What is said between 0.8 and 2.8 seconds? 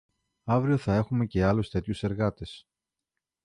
έχουμε και άλλους τέτοιους εργάτες